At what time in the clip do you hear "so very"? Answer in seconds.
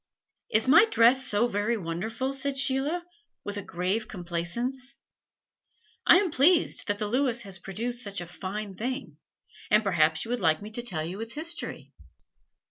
1.27-1.77